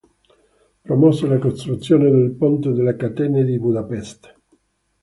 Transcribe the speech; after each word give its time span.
Promosse 0.81 1.27
la 1.27 1.37
costruzione 1.37 2.09
del 2.09 2.31
Ponte 2.31 2.71
delle 2.71 2.95
Catene 2.95 3.43
di 3.43 3.59
Budapest. 3.59 4.35